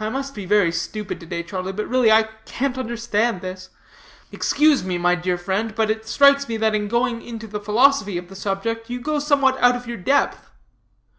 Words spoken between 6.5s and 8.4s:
that in going into the philosophy of the